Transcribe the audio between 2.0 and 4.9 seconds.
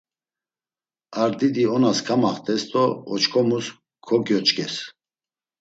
kamaxtes do oç̌ǩomus kogyoç̌kez.